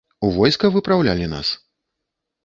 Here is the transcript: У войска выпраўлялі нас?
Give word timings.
У 0.27 0.29
войска 0.37 0.71
выпраўлялі 0.77 1.27
нас? 1.33 1.51